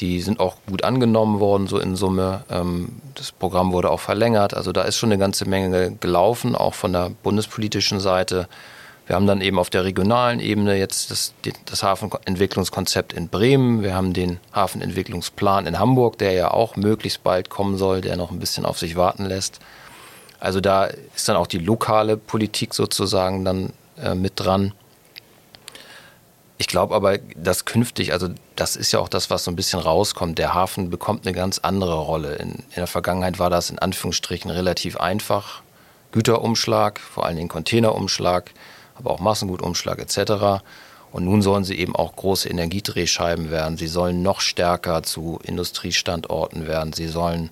Die 0.00 0.20
sind 0.20 0.38
auch 0.38 0.56
gut 0.68 0.84
angenommen 0.84 1.40
worden, 1.40 1.66
so 1.66 1.80
in 1.80 1.96
Summe. 1.96 2.44
Ähm, 2.50 3.00
das 3.16 3.32
Programm 3.32 3.72
wurde 3.72 3.90
auch 3.90 4.00
verlängert. 4.00 4.54
Also 4.54 4.70
da 4.70 4.82
ist 4.82 4.96
schon 4.96 5.10
eine 5.10 5.18
ganze 5.18 5.48
Menge 5.48 5.96
gelaufen, 5.98 6.54
auch 6.54 6.74
von 6.74 6.92
der 6.92 7.10
bundespolitischen 7.24 7.98
Seite. 7.98 8.48
Wir 9.08 9.16
haben 9.16 9.26
dann 9.26 9.40
eben 9.40 9.58
auf 9.58 9.70
der 9.70 9.84
regionalen 9.84 10.38
Ebene 10.38 10.76
jetzt 10.76 11.10
das, 11.10 11.32
das 11.64 11.82
Hafenentwicklungskonzept 11.82 13.14
in 13.14 13.28
Bremen. 13.28 13.82
Wir 13.82 13.94
haben 13.94 14.12
den 14.12 14.38
Hafenentwicklungsplan 14.52 15.66
in 15.66 15.78
Hamburg, 15.78 16.18
der 16.18 16.32
ja 16.32 16.50
auch 16.50 16.76
möglichst 16.76 17.24
bald 17.24 17.48
kommen 17.48 17.78
soll, 17.78 18.02
der 18.02 18.18
noch 18.18 18.30
ein 18.30 18.38
bisschen 18.38 18.66
auf 18.66 18.78
sich 18.78 18.96
warten 18.96 19.24
lässt. 19.24 19.60
Also 20.40 20.60
da 20.60 20.84
ist 21.16 21.26
dann 21.26 21.36
auch 21.36 21.46
die 21.46 21.56
lokale 21.56 22.18
Politik 22.18 22.74
sozusagen 22.74 23.46
dann 23.46 23.72
äh, 23.96 24.14
mit 24.14 24.34
dran. 24.36 24.74
Ich 26.58 26.66
glaube 26.66 26.94
aber, 26.94 27.16
dass 27.34 27.64
künftig, 27.64 28.12
also 28.12 28.28
das 28.56 28.76
ist 28.76 28.92
ja 28.92 28.98
auch 28.98 29.08
das, 29.08 29.30
was 29.30 29.42
so 29.42 29.50
ein 29.50 29.56
bisschen 29.56 29.80
rauskommt, 29.80 30.36
der 30.36 30.52
Hafen 30.52 30.90
bekommt 30.90 31.26
eine 31.26 31.34
ganz 31.34 31.60
andere 31.60 31.98
Rolle. 31.98 32.34
In, 32.34 32.50
in 32.50 32.64
der 32.76 32.86
Vergangenheit 32.86 33.38
war 33.38 33.48
das 33.48 33.70
in 33.70 33.78
Anführungsstrichen 33.78 34.50
relativ 34.50 34.98
einfach. 34.98 35.62
Güterumschlag, 36.12 37.00
vor 37.00 37.24
allen 37.24 37.36
Dingen 37.36 37.48
Containerumschlag 37.48 38.52
aber 38.98 39.10
auch 39.10 39.20
Massengutumschlag 39.20 39.98
etc. 39.98 40.62
Und 41.10 41.24
nun 41.24 41.42
sollen 41.42 41.64
sie 41.64 41.78
eben 41.78 41.96
auch 41.96 42.14
große 42.16 42.48
Energiedrehscheiben 42.48 43.50
werden. 43.50 43.78
Sie 43.78 43.86
sollen 43.86 44.22
noch 44.22 44.40
stärker 44.40 45.02
zu 45.02 45.38
Industriestandorten 45.42 46.66
werden. 46.66 46.92
Sie 46.92 47.06
sollen, 47.06 47.50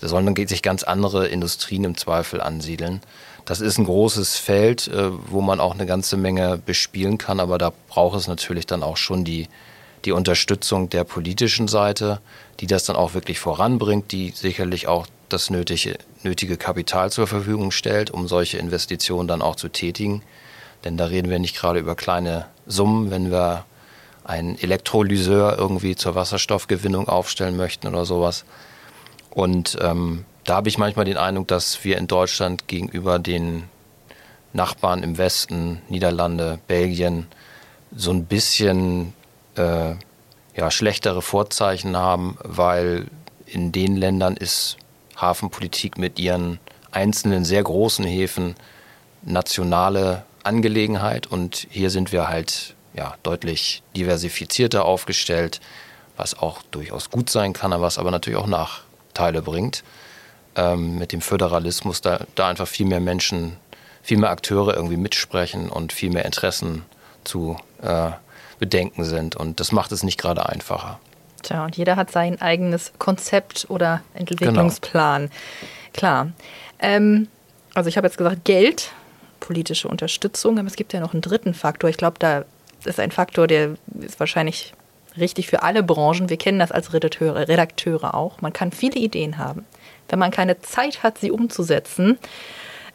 sie 0.00 0.08
sollen 0.08 0.34
sich 0.46 0.62
ganz 0.62 0.82
andere 0.82 1.28
Industrien 1.28 1.84
im 1.84 1.96
Zweifel 1.96 2.40
ansiedeln. 2.40 3.00
Das 3.44 3.60
ist 3.60 3.78
ein 3.78 3.84
großes 3.84 4.36
Feld, 4.36 4.88
äh, 4.88 5.10
wo 5.28 5.40
man 5.40 5.58
auch 5.58 5.74
eine 5.74 5.86
ganze 5.86 6.16
Menge 6.16 6.58
bespielen 6.64 7.18
kann, 7.18 7.40
aber 7.40 7.58
da 7.58 7.72
braucht 7.88 8.16
es 8.16 8.28
natürlich 8.28 8.66
dann 8.66 8.82
auch 8.82 8.96
schon 8.96 9.24
die, 9.24 9.48
die 10.04 10.12
Unterstützung 10.12 10.90
der 10.90 11.04
politischen 11.04 11.66
Seite, 11.66 12.20
die 12.60 12.66
das 12.66 12.84
dann 12.84 12.96
auch 12.96 13.14
wirklich 13.14 13.40
voranbringt, 13.40 14.12
die 14.12 14.30
sicherlich 14.30 14.86
auch 14.86 15.06
das 15.28 15.50
nötige, 15.50 15.98
nötige 16.22 16.56
Kapital 16.56 17.10
zur 17.10 17.26
Verfügung 17.26 17.72
stellt, 17.72 18.10
um 18.10 18.28
solche 18.28 18.58
Investitionen 18.58 19.26
dann 19.26 19.42
auch 19.42 19.56
zu 19.56 19.68
tätigen. 19.68 20.22
Denn 20.84 20.96
da 20.96 21.06
reden 21.06 21.30
wir 21.30 21.38
nicht 21.38 21.56
gerade 21.56 21.78
über 21.78 21.94
kleine 21.94 22.46
Summen, 22.66 23.10
wenn 23.10 23.30
wir 23.30 23.64
einen 24.24 24.58
Elektrolyseur 24.58 25.58
irgendwie 25.58 25.96
zur 25.96 26.14
Wasserstoffgewinnung 26.14 27.08
aufstellen 27.08 27.56
möchten 27.56 27.88
oder 27.88 28.04
sowas. 28.04 28.44
Und 29.30 29.78
ähm, 29.80 30.24
da 30.44 30.56
habe 30.56 30.68
ich 30.68 30.78
manchmal 30.78 31.04
den 31.04 31.16
Eindruck, 31.16 31.48
dass 31.48 31.84
wir 31.84 31.98
in 31.98 32.06
Deutschland 32.06 32.68
gegenüber 32.68 33.18
den 33.18 33.64
Nachbarn 34.52 35.02
im 35.02 35.18
Westen, 35.18 35.80
Niederlande, 35.88 36.58
Belgien, 36.66 37.26
so 37.94 38.10
ein 38.10 38.26
bisschen 38.26 39.14
äh, 39.56 39.94
ja, 40.54 40.70
schlechtere 40.70 41.22
Vorzeichen 41.22 41.96
haben, 41.96 42.36
weil 42.42 43.06
in 43.46 43.72
den 43.72 43.96
Ländern 43.96 44.36
ist 44.36 44.76
Hafenpolitik 45.16 45.98
mit 45.98 46.18
ihren 46.18 46.58
einzelnen 46.90 47.44
sehr 47.44 47.62
großen 47.62 48.04
Häfen 48.04 48.54
nationale 49.22 50.24
Angelegenheit 50.44 51.26
und 51.26 51.66
hier 51.70 51.90
sind 51.90 52.12
wir 52.12 52.28
halt 52.28 52.74
ja, 52.94 53.14
deutlich 53.22 53.82
diversifizierter 53.96 54.84
aufgestellt, 54.84 55.60
was 56.16 56.38
auch 56.38 56.62
durchaus 56.70 57.10
gut 57.10 57.30
sein 57.30 57.52
kann, 57.52 57.72
was 57.80 57.98
aber 57.98 58.10
natürlich 58.10 58.38
auch 58.38 58.46
Nachteile 58.46 59.42
bringt. 59.42 59.82
Ähm, 60.54 60.98
mit 60.98 61.12
dem 61.12 61.22
Föderalismus, 61.22 62.02
da, 62.02 62.26
da 62.34 62.48
einfach 62.48 62.68
viel 62.68 62.86
mehr 62.86 63.00
Menschen, 63.00 63.56
viel 64.02 64.18
mehr 64.18 64.30
Akteure 64.30 64.74
irgendwie 64.74 64.98
mitsprechen 64.98 65.70
und 65.70 65.92
viel 65.92 66.10
mehr 66.10 66.26
Interessen 66.26 66.84
zu 67.24 67.56
äh, 67.80 68.10
bedenken 68.58 69.04
sind. 69.04 69.34
Und 69.34 69.60
das 69.60 69.72
macht 69.72 69.92
es 69.92 70.02
nicht 70.02 70.18
gerade 70.20 70.46
einfacher. 70.46 71.00
Tja, 71.42 71.64
und 71.64 71.76
jeder 71.76 71.96
hat 71.96 72.10
sein 72.10 72.40
eigenes 72.40 72.92
Konzept 72.98 73.66
oder 73.68 74.02
Entwicklungsplan. 74.14 75.22
Genau. 75.22 75.34
Klar. 75.92 76.32
Ähm, 76.78 77.28
also 77.74 77.88
ich 77.88 77.96
habe 77.96 78.06
jetzt 78.06 78.18
gesagt, 78.18 78.44
Geld, 78.44 78.92
politische 79.42 79.88
Unterstützung, 79.88 80.58
aber 80.58 80.68
es 80.68 80.76
gibt 80.76 80.92
ja 80.92 81.00
noch 81.00 81.12
einen 81.12 81.20
dritten 81.20 81.52
Faktor. 81.52 81.90
Ich 81.90 81.96
glaube, 81.96 82.16
da 82.18 82.44
ist 82.84 83.00
ein 83.00 83.10
Faktor, 83.10 83.46
der 83.46 83.74
ist 84.00 84.18
wahrscheinlich 84.20 84.72
richtig 85.18 85.48
für 85.48 85.62
alle 85.62 85.82
Branchen. 85.82 86.30
Wir 86.30 86.36
kennen 86.36 86.60
das 86.60 86.72
als 86.72 86.92
Redakteure, 86.92 87.48
Redakteure 87.48 88.14
auch. 88.14 88.40
Man 88.40 88.52
kann 88.52 88.72
viele 88.72 88.98
Ideen 88.98 89.38
haben. 89.38 89.66
Wenn 90.08 90.20
man 90.20 90.30
keine 90.30 90.60
Zeit 90.60 91.02
hat, 91.02 91.18
sie 91.18 91.30
umzusetzen, 91.30 92.18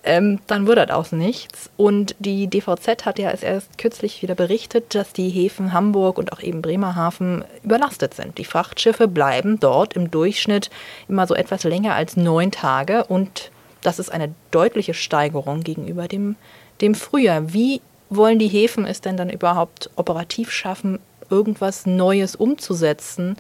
ähm, 0.04 0.40
dann 0.48 0.68
wird 0.68 0.78
das 0.78 0.90
auch 0.92 1.12
nichts. 1.12 1.70
Und 1.76 2.16
die 2.20 2.48
DVZ 2.48 3.06
hat 3.06 3.20
ja 3.20 3.30
erst 3.32 3.78
kürzlich 3.78 4.22
wieder 4.22 4.36
berichtet, 4.36 4.96
dass 4.96 5.12
die 5.12 5.30
Häfen 5.30 5.74
Hamburg 5.74 6.18
und 6.18 6.32
auch 6.32 6.42
eben 6.42 6.62
Bremerhaven 6.62 7.44
überlastet 7.62 8.14
sind. 8.14 8.38
Die 8.38 8.46
Frachtschiffe 8.46 9.10
bleiben 9.10 9.60
dort 9.60 9.94
im 9.94 10.10
Durchschnitt 10.10 10.70
immer 11.10 11.28
so 11.28 11.36
etwas 11.36 11.66
länger 11.66 11.94
als 11.94 12.16
neun 12.16 12.52
Tage 12.52 13.04
und 13.04 13.52
das 13.82 14.00
ist 14.00 14.12
eine 14.12 14.34
deutliche 14.52 14.94
Steigerung 14.94 15.62
gegenüber 15.62 16.08
dem, 16.08 16.36
dem 16.82 16.96
Frühjahr. 16.96 17.54
Wie 17.54 17.82
wollen 18.10 18.40
die 18.40 18.48
Häfen 18.48 18.86
es 18.86 19.02
denn 19.02 19.18
dann 19.18 19.30
überhaupt 19.30 19.90
operativ 19.96 20.52
schaffen, 20.52 21.00
irgendwas 21.30 21.86
Neues 21.86 22.36
umzusetzen, 22.36 23.36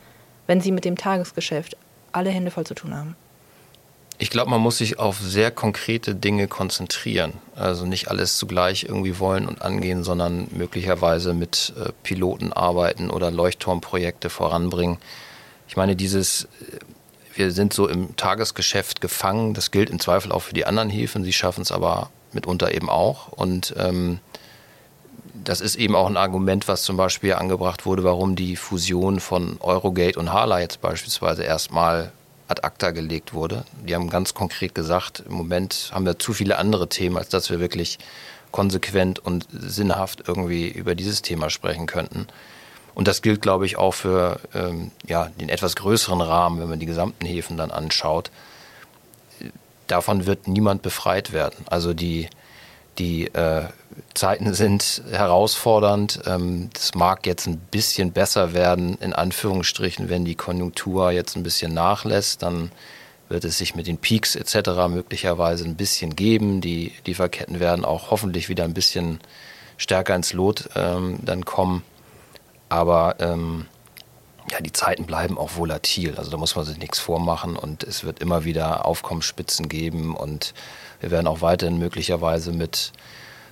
wenn 0.45 0.61
sie 0.61 0.71
mit 0.71 0.85
dem 0.85 0.97
Tagesgeschäft 0.97 1.77
alle 2.11 2.29
Hände 2.29 2.51
voll 2.51 2.65
zu 2.65 2.73
tun 2.73 2.95
haben? 2.95 3.15
Ich 4.19 4.31
glaube, 4.31 4.49
man 4.49 4.61
muss 4.61 4.79
sich 4.79 4.97
auf 4.97 5.19
sehr 5.19 5.51
konkrete 5.51 6.15
Dinge 6.15 6.47
konzentrieren. 6.47 7.33
Also 7.55 7.85
nicht 7.85 8.09
alles 8.09 8.37
zugleich 8.37 8.83
irgendwie 8.83 9.19
wollen 9.19 9.47
und 9.47 9.61
angehen, 9.61 10.03
sondern 10.03 10.47
möglicherweise 10.51 11.35
mit 11.35 11.73
äh, 11.77 11.91
Piloten 12.01 12.51
arbeiten 12.51 13.11
oder 13.11 13.29
Leuchtturmprojekte 13.29 14.31
voranbringen. 14.31 14.97
Ich 15.67 15.77
meine, 15.77 15.95
dieses, 15.95 16.45
äh, 16.45 16.79
wir 17.37 17.51
sind 17.51 17.73
so 17.73 17.87
im 17.87 18.15
Tagesgeschäft 18.15 19.01
gefangen. 19.01 19.53
Das 19.53 19.71
gilt 19.71 19.89
im 19.89 19.99
Zweifel 19.99 20.31
auch 20.31 20.41
für 20.41 20.53
die 20.53 20.65
anderen 20.65 20.89
Häfen. 20.89 21.23
Sie 21.23 21.33
schaffen 21.33 21.61
es 21.61 21.71
aber 21.71 22.09
mitunter 22.33 22.73
eben 22.73 22.89
auch. 22.89 23.27
Und 23.29 23.73
ähm, 23.77 24.19
das 25.43 25.61
ist 25.61 25.75
eben 25.75 25.95
auch 25.95 26.07
ein 26.07 26.17
Argument, 26.17 26.67
was 26.67 26.83
zum 26.83 26.97
Beispiel 26.97 27.33
angebracht 27.33 27.85
wurde, 27.85 28.03
warum 28.03 28.35
die 28.35 28.55
Fusion 28.55 29.19
von 29.19 29.57
Eurogate 29.61 30.19
und 30.19 30.33
Hala 30.33 30.59
jetzt 30.59 30.81
beispielsweise 30.81 31.43
erstmal 31.43 32.11
ad 32.47 32.63
acta 32.63 32.91
gelegt 32.91 33.33
wurde. 33.33 33.65
Die 33.85 33.93
haben 33.95 34.09
ganz 34.09 34.33
konkret 34.33 34.73
gesagt, 34.73 35.23
im 35.27 35.33
Moment 35.33 35.91
haben 35.93 36.05
wir 36.05 36.17
zu 36.19 36.33
viele 36.33 36.57
andere 36.57 36.87
Themen, 36.89 37.17
als 37.17 37.29
dass 37.29 37.49
wir 37.49 37.59
wirklich 37.59 37.99
konsequent 38.51 39.19
und 39.19 39.47
sinnhaft 39.51 40.23
irgendwie 40.27 40.69
über 40.69 40.95
dieses 40.95 41.21
Thema 41.21 41.49
sprechen 41.49 41.85
könnten. 41.85 42.27
Und 42.97 43.07
das 43.07 43.21
gilt, 43.21 43.43
glaube 43.43 43.67
ich, 43.67 43.77
auch 43.77 43.93
für 43.93 44.39
ähm, 44.55 44.89
ja, 45.05 45.29
den 45.39 45.49
etwas 45.49 45.75
größeren 45.75 46.19
Rahmen, 46.19 46.59
wenn 46.59 46.67
man 46.67 46.79
die 46.79 46.87
gesamten 46.87 47.27
Häfen 47.27 47.55
dann 47.55 47.69
anschaut. 47.69 48.31
Davon 49.85 50.25
wird 50.25 50.47
niemand 50.47 50.81
befreit 50.81 51.31
werden. 51.31 51.63
Also 51.67 51.93
die, 51.93 52.27
die 52.97 53.27
äh, 53.27 53.65
Zeiten 54.15 54.55
sind 54.55 55.03
herausfordernd. 55.11 56.21
Ähm, 56.25 56.71
das 56.73 56.95
mag 56.95 57.27
jetzt 57.27 57.45
ein 57.45 57.59
bisschen 57.59 58.13
besser 58.13 58.53
werden, 58.53 58.97
in 58.99 59.13
Anführungsstrichen, 59.13 60.09
wenn 60.09 60.25
die 60.25 60.33
Konjunktur 60.33 61.11
jetzt 61.11 61.35
ein 61.35 61.43
bisschen 61.43 61.75
nachlässt. 61.75 62.41
Dann 62.41 62.71
wird 63.29 63.45
es 63.45 63.59
sich 63.59 63.75
mit 63.75 63.85
den 63.85 63.99
Peaks 63.99 64.35
etc. 64.35 64.71
möglicherweise 64.89 65.65
ein 65.65 65.75
bisschen 65.75 66.15
geben. 66.15 66.61
Die 66.61 66.93
Lieferketten 67.05 67.59
werden 67.59 67.85
auch 67.85 68.09
hoffentlich 68.09 68.49
wieder 68.49 68.63
ein 68.63 68.73
bisschen 68.73 69.19
stärker 69.77 70.15
ins 70.15 70.33
Lot 70.33 70.67
ähm, 70.75 71.19
dann 71.21 71.45
kommen. 71.45 71.83
Aber 72.69 73.15
ähm, 73.19 73.65
ja, 74.51 74.61
die 74.61 74.71
Zeiten 74.71 75.05
bleiben 75.05 75.37
auch 75.37 75.55
volatil. 75.55 76.15
Also 76.17 76.31
da 76.31 76.37
muss 76.37 76.55
man 76.55 76.65
sich 76.65 76.77
nichts 76.77 76.99
vormachen 76.99 77.55
und 77.55 77.83
es 77.83 78.03
wird 78.03 78.19
immer 78.19 78.45
wieder 78.45 78.85
Aufkommensspitzen 78.85 79.67
geben 79.67 80.15
und 80.15 80.53
wir 80.99 81.11
werden 81.11 81.27
auch 81.27 81.41
weiterhin 81.41 81.77
möglicherweise 81.77 82.51
mit 82.51 82.93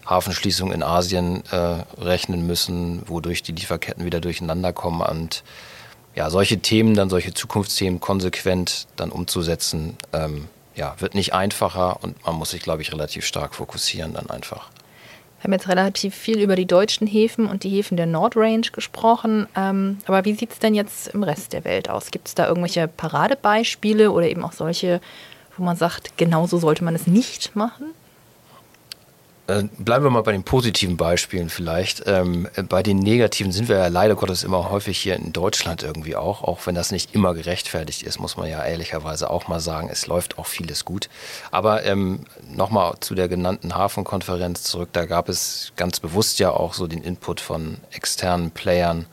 Hafenschließungen 0.05 0.74
in 0.74 0.84
Asien 0.84 1.43
äh, 1.51 1.84
rechnen 2.01 2.45
müssen, 2.48 3.01
wodurch 3.07 3.43
die 3.43 3.51
Lieferketten 3.51 4.05
wieder 4.05 4.22
durcheinander 4.22 4.72
kommen 4.72 5.01
und 5.01 5.43
ja, 6.15 6.29
solche 6.29 6.60
Themen, 6.60 6.95
dann 6.95 7.10
solche 7.10 7.34
Zukunftsthemen 7.34 8.00
konsequent 8.00 8.88
dann 8.95 9.12
umzusetzen, 9.12 9.98
ähm, 10.13 10.48
ja, 10.75 10.95
wird 11.00 11.13
nicht 11.13 11.34
einfacher 11.34 12.01
und 12.01 12.25
man 12.25 12.36
muss 12.36 12.51
sich, 12.51 12.62
glaube 12.62 12.81
ich, 12.81 12.91
relativ 12.91 13.25
stark 13.25 13.55
fokussieren 13.55 14.13
dann 14.13 14.29
einfach. 14.29 14.69
Wir 15.46 15.50
haben 15.50 15.60
jetzt 15.60 15.70
relativ 15.70 16.16
viel 16.16 16.40
über 16.40 16.56
die 16.56 16.66
deutschen 16.66 17.06
Häfen 17.06 17.46
und 17.46 17.64
die 17.64 17.70
Häfen 17.70 17.98
der 17.98 18.08
Nordrange 18.08 18.72
gesprochen. 18.72 19.46
Ähm, 19.56 20.00
aber 20.08 20.25
wie 20.25 20.34
sieht 20.34 20.54
es 20.54 20.58
denn 20.58 20.74
jetzt 20.74 21.10
im 21.10 21.22
Rest 21.22 21.54
der 21.54 21.64
Welt 21.66 21.88
aus? 21.88 22.10
Gibt 22.10 22.28
es 22.28 22.34
da 22.34 22.48
irgendwelche 22.48 22.88
Paradebeispiele 22.88 24.10
oder 24.10 24.28
eben 24.28 24.44
auch 24.44 24.54
solche, 24.54 25.02
wo 25.56 25.64
man 25.64 25.75
sagt, 25.75 26.18
genauso 26.18 26.58
sollte 26.58 26.84
man 26.84 26.96
es 26.96 27.06
nicht 27.06 27.56
machen? 27.56 27.92
Äh, 29.48 29.64
bleiben 29.78 30.04
wir 30.04 30.10
mal 30.10 30.24
bei 30.24 30.32
den 30.32 30.44
positiven 30.44 30.98
Beispielen 30.98 31.50
vielleicht. 31.50 32.04
Ähm, 32.08 32.48
bei 32.68 32.82
den 32.82 32.98
negativen 32.98 33.52
sind 33.52 33.70
wir 33.70 33.78
ja 33.78 33.88
leider 33.88 34.16
Gottes 34.16 34.44
immer 34.44 34.72
häufig 34.72 34.98
hier 34.98 35.16
in 35.16 35.34
Deutschland 35.34 35.84
irgendwie 35.84 36.16
auch, 36.16 36.44
auch 36.44 36.66
wenn 36.66 36.74
das 36.74 36.92
nicht 36.92 37.14
immer 37.14 37.36
gerechtfertigt 37.36 38.02
ist, 38.02 38.20
muss 38.20 38.38
man 38.38 38.50
ja 38.50 38.64
ehrlicherweise 38.64 39.30
auch 39.30 39.48
mal 39.48 39.60
sagen, 39.60 39.90
es 39.92 40.08
läuft 40.08 40.40
auch 40.40 40.48
vieles 40.48 40.84
gut. 40.84 41.10
Aber 41.52 41.84
ähm, 41.84 42.22
nochmal 42.56 42.96
zu 43.02 43.14
der 43.14 43.28
genannten 43.28 43.75
Hafenkonferenz 43.75 44.64
zurück, 44.64 44.90
da 44.94 45.06
gab 45.06 45.30
es 45.30 45.74
ganz 45.75 46.00
bewusst 46.00 46.40
ja 46.40 46.50
auch 46.50 46.74
so 46.74 46.88
den 46.88 47.04
Input 47.04 47.40
von 47.40 47.78
externen 47.92 48.50
Playern, 48.50 49.06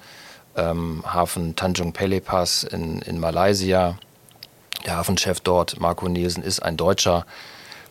ähm, 0.57 1.03
Hafen 1.07 1.57
Tanjung 1.57 1.93
Pelepas 1.93 2.65
in, 2.65 3.03
in 3.03 3.21
Malaysia. 3.21 3.99
Der 4.87 4.97
Hafenchef 4.97 5.41
dort, 5.41 5.79
Marco 5.79 6.09
Nielsen, 6.09 6.43
ist 6.43 6.61
ein 6.61 6.79
Deutscher. 6.79 7.27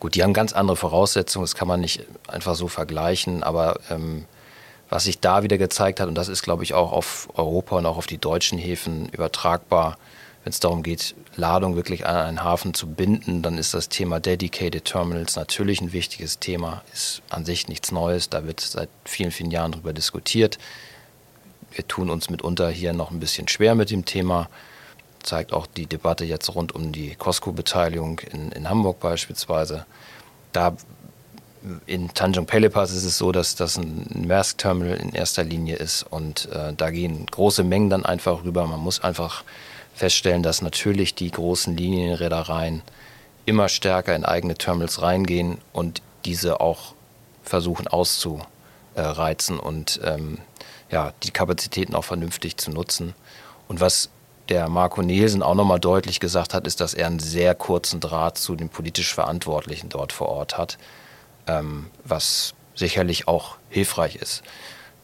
Gut, 0.02 0.16
die 0.16 0.24
haben 0.24 0.32
ganz 0.32 0.52
andere 0.52 0.76
Voraussetzungen, 0.76 1.44
das 1.44 1.54
kann 1.54 1.68
man 1.68 1.78
nicht 1.78 2.04
einfach 2.26 2.56
so 2.56 2.66
vergleichen, 2.66 3.44
aber 3.44 3.78
ähm, 3.88 4.24
was 4.88 5.04
sich 5.04 5.20
da 5.20 5.44
wieder 5.44 5.58
gezeigt 5.58 6.00
hat, 6.00 6.08
und 6.08 6.16
das 6.16 6.26
ist, 6.26 6.42
glaube 6.42 6.64
ich, 6.64 6.74
auch 6.74 6.90
auf 6.90 7.28
Europa 7.34 7.76
und 7.78 7.86
auch 7.86 7.98
auf 7.98 8.08
die 8.08 8.18
deutschen 8.18 8.58
Häfen 8.58 9.08
übertragbar, 9.10 9.96
wenn 10.42 10.50
es 10.50 10.58
darum 10.58 10.82
geht, 10.82 11.14
Ladung 11.36 11.76
wirklich 11.76 12.04
an 12.04 12.16
einen 12.16 12.42
Hafen 12.42 12.74
zu 12.74 12.88
binden, 12.88 13.42
dann 13.42 13.58
ist 13.58 13.74
das 13.74 13.90
Thema 13.90 14.18
Dedicated 14.18 14.84
Terminals 14.84 15.36
natürlich 15.36 15.80
ein 15.80 15.92
wichtiges 15.92 16.40
Thema, 16.40 16.82
ist 16.92 17.22
an 17.30 17.44
sich 17.44 17.68
nichts 17.68 17.92
Neues, 17.92 18.28
da 18.28 18.44
wird 18.44 18.58
seit 18.58 18.88
vielen, 19.04 19.30
vielen 19.30 19.52
Jahren 19.52 19.70
darüber 19.70 19.92
diskutiert. 19.92 20.58
Wir 21.70 21.86
tun 21.86 22.10
uns 22.10 22.28
mitunter 22.28 22.70
hier 22.70 22.92
noch 22.92 23.12
ein 23.12 23.20
bisschen 23.20 23.46
schwer 23.46 23.76
mit 23.76 23.92
dem 23.92 24.04
Thema 24.04 24.48
zeigt 25.22 25.52
auch 25.52 25.66
die 25.66 25.86
Debatte 25.86 26.24
jetzt 26.24 26.54
rund 26.54 26.74
um 26.74 26.92
die 26.92 27.14
Costco-Beteiligung 27.14 28.20
in, 28.20 28.52
in 28.52 28.68
Hamburg 28.68 29.00
beispielsweise. 29.00 29.86
Da 30.52 30.76
in 31.86 32.12
Tanjung 32.12 32.46
Pelepas 32.46 32.90
ist 32.90 33.04
es 33.04 33.18
so, 33.18 33.30
dass 33.30 33.54
das 33.54 33.76
ein 33.76 34.26
Maersk-Terminal 34.26 34.96
in 34.96 35.12
erster 35.12 35.44
Linie 35.44 35.76
ist 35.76 36.02
und 36.02 36.48
äh, 36.50 36.72
da 36.76 36.90
gehen 36.90 37.26
große 37.26 37.62
Mengen 37.62 37.88
dann 37.88 38.04
einfach 38.04 38.42
rüber. 38.44 38.66
Man 38.66 38.80
muss 38.80 39.00
einfach 39.00 39.44
feststellen, 39.94 40.42
dass 40.42 40.62
natürlich 40.62 41.14
die 41.14 41.30
großen 41.30 41.76
Linienreedereien 41.76 42.82
immer 43.44 43.68
stärker 43.68 44.14
in 44.14 44.24
eigene 44.24 44.54
Terminals 44.54 45.02
reingehen 45.02 45.58
und 45.72 46.02
diese 46.24 46.60
auch 46.60 46.94
versuchen 47.42 47.86
auszureizen 47.88 49.58
und 49.58 50.00
ähm, 50.04 50.38
ja, 50.90 51.12
die 51.22 51.30
Kapazitäten 51.30 51.94
auch 51.94 52.04
vernünftig 52.04 52.56
zu 52.56 52.70
nutzen. 52.70 53.14
Und 53.68 53.80
was 53.80 54.10
der 54.52 54.68
Marco 54.68 55.00
Nielsen 55.00 55.42
auch 55.42 55.54
nochmal 55.54 55.80
deutlich 55.80 56.20
gesagt 56.20 56.52
hat, 56.52 56.66
ist, 56.66 56.82
dass 56.82 56.92
er 56.92 57.06
einen 57.06 57.20
sehr 57.20 57.54
kurzen 57.54 58.00
Draht 58.00 58.36
zu 58.36 58.54
den 58.54 58.68
politisch 58.68 59.14
Verantwortlichen 59.14 59.88
dort 59.88 60.12
vor 60.12 60.28
Ort 60.28 60.58
hat, 60.58 60.76
ähm, 61.46 61.86
was 62.04 62.52
sicherlich 62.74 63.28
auch 63.28 63.56
hilfreich 63.70 64.16
ist. 64.16 64.42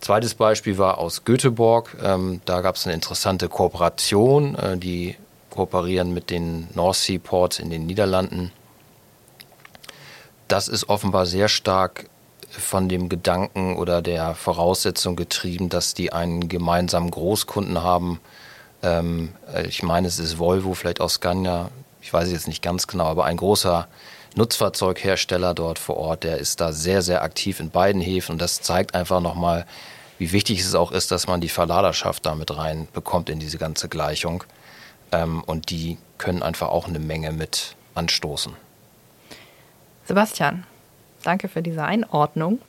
Zweites 0.00 0.34
Beispiel 0.34 0.76
war 0.76 0.98
aus 0.98 1.24
Göteborg. 1.24 1.96
Ähm, 2.02 2.42
da 2.44 2.60
gab 2.60 2.76
es 2.76 2.84
eine 2.84 2.94
interessante 2.94 3.48
Kooperation. 3.48 4.54
Äh, 4.54 4.76
die 4.76 5.16
kooperieren 5.48 6.12
mit 6.12 6.28
den 6.28 6.68
North 6.74 6.96
Sea 6.96 7.18
Ports 7.18 7.58
in 7.58 7.70
den 7.70 7.86
Niederlanden. 7.86 8.52
Das 10.46 10.68
ist 10.68 10.90
offenbar 10.90 11.24
sehr 11.24 11.48
stark 11.48 12.10
von 12.50 12.90
dem 12.90 13.08
Gedanken 13.08 13.76
oder 13.76 14.02
der 14.02 14.34
Voraussetzung 14.34 15.16
getrieben, 15.16 15.70
dass 15.70 15.94
die 15.94 16.12
einen 16.12 16.50
gemeinsamen 16.50 17.10
Großkunden 17.10 17.82
haben. 17.82 18.20
Ähm, 18.82 19.34
ich 19.68 19.82
meine, 19.82 20.06
es 20.06 20.18
ist 20.18 20.38
Volvo, 20.38 20.74
vielleicht 20.74 21.00
aus 21.00 21.14
Scania, 21.14 21.70
ich 22.00 22.12
weiß 22.12 22.26
es 22.26 22.32
jetzt 22.32 22.48
nicht 22.48 22.62
ganz 22.62 22.86
genau, 22.86 23.06
aber 23.06 23.24
ein 23.24 23.36
großer 23.36 23.88
Nutzfahrzeughersteller 24.36 25.54
dort 25.54 25.78
vor 25.78 25.96
Ort, 25.96 26.24
der 26.24 26.38
ist 26.38 26.60
da 26.60 26.72
sehr, 26.72 27.02
sehr 27.02 27.22
aktiv 27.22 27.60
in 27.60 27.70
beiden 27.70 28.00
Häfen 28.00 28.32
und 28.32 28.42
das 28.42 28.60
zeigt 28.60 28.94
einfach 28.94 29.20
nochmal, 29.20 29.66
wie 30.18 30.32
wichtig 30.32 30.60
es 30.60 30.74
auch 30.74 30.92
ist, 30.92 31.10
dass 31.10 31.26
man 31.26 31.40
die 31.40 31.48
Verladerschaft 31.48 32.26
damit 32.26 32.56
reinbekommt 32.56 33.30
in 33.30 33.38
diese 33.38 33.58
ganze 33.58 33.88
Gleichung. 33.88 34.44
Ähm, 35.12 35.42
und 35.44 35.70
die 35.70 35.98
können 36.18 36.42
einfach 36.42 36.68
auch 36.68 36.88
eine 36.88 36.98
Menge 36.98 37.32
mit 37.32 37.76
anstoßen. 37.94 38.54
Sebastian, 40.04 40.64
danke 41.22 41.48
für 41.48 41.62
diese 41.62 41.82
Einordnung 41.84 42.60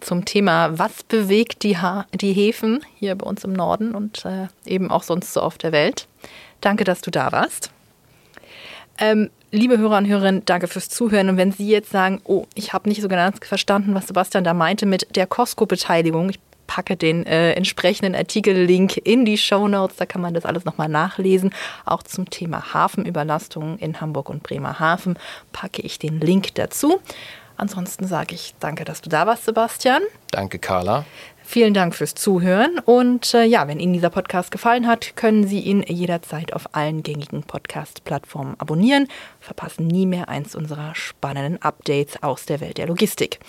zum 0.00 0.24
Thema, 0.24 0.78
was 0.78 1.02
bewegt 1.04 1.62
die, 1.62 1.78
ha 1.78 2.06
die 2.12 2.32
Häfen 2.32 2.84
hier 2.98 3.14
bei 3.14 3.26
uns 3.26 3.44
im 3.44 3.52
Norden 3.52 3.94
und 3.94 4.24
äh, 4.24 4.48
eben 4.66 4.90
auch 4.90 5.02
sonst 5.02 5.32
so 5.32 5.40
auf 5.40 5.58
der 5.58 5.72
Welt. 5.72 6.06
Danke, 6.60 6.84
dass 6.84 7.00
du 7.00 7.10
da 7.10 7.32
warst. 7.32 7.70
Ähm, 8.98 9.30
liebe 9.50 9.78
Hörer 9.78 9.98
und 9.98 10.06
Hörerinnen, 10.06 10.44
danke 10.44 10.68
fürs 10.68 10.88
Zuhören. 10.88 11.28
Und 11.28 11.36
wenn 11.36 11.52
Sie 11.52 11.68
jetzt 11.68 11.90
sagen, 11.90 12.20
oh, 12.24 12.46
ich 12.54 12.72
habe 12.72 12.88
nicht 12.88 13.02
so 13.02 13.08
ganz 13.08 13.38
verstanden, 13.46 13.94
was 13.94 14.06
Sebastian 14.06 14.44
da 14.44 14.54
meinte 14.54 14.86
mit 14.86 15.16
der 15.16 15.26
Costco-Beteiligung, 15.26 16.30
ich 16.30 16.38
packe 16.66 16.96
den 16.96 17.26
äh, 17.26 17.52
entsprechenden 17.52 18.14
Artikellink 18.14 18.96
in 18.96 19.24
die 19.24 19.36
Show 19.36 19.68
Notes. 19.68 19.96
Da 19.96 20.06
kann 20.06 20.22
man 20.22 20.32
das 20.32 20.46
alles 20.46 20.64
nochmal 20.64 20.88
nachlesen. 20.88 21.50
Auch 21.84 22.02
zum 22.02 22.30
Thema 22.30 22.72
Hafenüberlastung 22.72 23.78
in 23.78 24.00
Hamburg 24.00 24.30
und 24.30 24.42
Bremerhaven 24.42 25.18
packe 25.52 25.82
ich 25.82 25.98
den 25.98 26.20
Link 26.20 26.54
dazu. 26.54 27.00
Ansonsten 27.56 28.06
sage 28.06 28.34
ich 28.34 28.54
danke, 28.60 28.84
dass 28.84 29.00
du 29.00 29.10
da 29.10 29.26
warst, 29.26 29.44
Sebastian. 29.44 30.02
Danke, 30.30 30.58
Carla. 30.58 31.04
Vielen 31.44 31.74
Dank 31.74 31.94
fürs 31.94 32.14
Zuhören. 32.14 32.78
Und 32.78 33.34
äh, 33.34 33.44
ja, 33.44 33.66
wenn 33.68 33.80
Ihnen 33.80 33.92
dieser 33.92 34.10
Podcast 34.10 34.50
gefallen 34.50 34.86
hat, 34.86 35.16
können 35.16 35.46
Sie 35.46 35.60
ihn 35.60 35.84
jederzeit 35.86 36.52
auf 36.52 36.74
allen 36.74 37.02
gängigen 37.02 37.42
Podcast-Plattformen 37.42 38.54
abonnieren. 38.58 39.08
Verpassen 39.40 39.86
nie 39.86 40.06
mehr 40.06 40.28
eins 40.28 40.54
unserer 40.54 40.94
spannenden 40.94 41.60
Updates 41.60 42.22
aus 42.22 42.46
der 42.46 42.60
Welt 42.60 42.78
der 42.78 42.86
Logistik. 42.86 43.40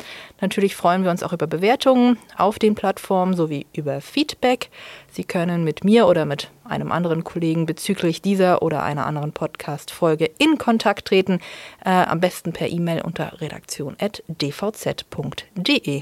Natürlich 0.41 0.75
freuen 0.75 1.03
wir 1.03 1.12
uns 1.12 1.24
auch 1.24 1.33
über 1.33 1.48
Bewertungen 1.48 2.17
auf 2.36 2.60
den 2.60 2.75
Plattformen 2.75 3.36
sowie 3.36 3.67
über 3.74 4.01
Feedback. 4.01 4.69
Sie 5.13 5.24
können 5.24 5.63
mit 5.63 5.84
mir 5.84 6.08
oder 6.08 6.25
mit 6.25 6.50
einem 6.63 6.91
anderen 6.91 7.24
Kollegen 7.24 7.67
bezüglich 7.67 8.24
dieser 8.24 8.63
oder 8.63 8.82
einer 8.82 9.05
anderen 9.05 9.32
Podcast-Folge 9.32 10.32
in 10.39 10.58
Kontakt 10.58 11.08
treten. 11.08 11.38
Äh, 11.86 11.91
am 11.91 12.20
besten 12.20 12.51
per 12.51 12.67
E-Mail 12.67 13.03
unter 13.03 13.39
redaktion.dvz.de. 13.39 16.01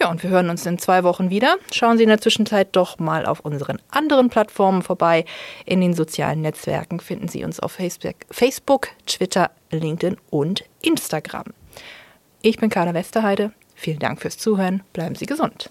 Ja, 0.00 0.10
und 0.10 0.24
wir 0.24 0.30
hören 0.30 0.50
uns 0.50 0.66
in 0.66 0.78
zwei 0.78 1.04
Wochen 1.04 1.30
wieder. 1.30 1.54
Schauen 1.72 1.98
Sie 1.98 2.02
in 2.02 2.08
der 2.08 2.20
Zwischenzeit 2.20 2.70
doch 2.72 2.98
mal 2.98 3.26
auf 3.26 3.38
unseren 3.38 3.78
anderen 3.90 4.28
Plattformen 4.28 4.82
vorbei. 4.82 5.24
In 5.64 5.80
den 5.80 5.94
sozialen 5.94 6.40
Netzwerken 6.40 6.98
finden 6.98 7.28
Sie 7.28 7.44
uns 7.44 7.60
auf 7.60 7.70
Facebook, 7.70 8.16
Facebook 8.28 8.88
Twitter, 9.06 9.52
LinkedIn 9.70 10.16
und 10.30 10.64
Instagram. 10.82 11.44
Ich 12.42 12.58
bin 12.58 12.70
Carla 12.70 12.92
Westerheide. 12.92 13.52
Vielen 13.76 14.00
Dank 14.00 14.20
fürs 14.20 14.36
Zuhören. 14.36 14.82
Bleiben 14.92 15.14
Sie 15.14 15.26
gesund. 15.26 15.70